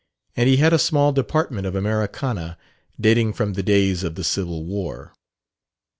[0.35, 2.57] And he had a small department of Americana,
[2.99, 5.13] dating from the days of the Civil War.